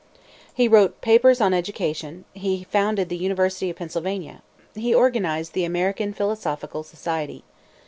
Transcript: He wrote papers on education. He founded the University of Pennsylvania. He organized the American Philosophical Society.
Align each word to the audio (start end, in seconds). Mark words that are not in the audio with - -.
He 0.51 0.67
wrote 0.67 0.99
papers 1.01 1.39
on 1.39 1.53
education. 1.53 2.25
He 2.33 2.63
founded 2.63 3.07
the 3.07 3.17
University 3.17 3.69
of 3.69 3.75
Pennsylvania. 3.75 4.41
He 4.73 4.95
organized 4.95 5.53
the 5.53 5.63
American 5.63 6.11
Philosophical 6.11 6.81
Society. 6.81 7.43